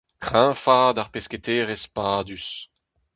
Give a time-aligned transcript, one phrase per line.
[0.25, 2.47] Kreñvaat ar pesketaerezh padus.